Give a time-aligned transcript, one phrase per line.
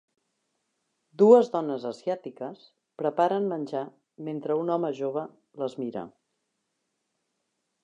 [1.21, 2.63] Dues dones asiàtiques
[3.03, 3.83] preparen menjar
[4.29, 5.27] mentre un home jove
[5.65, 6.07] les mira.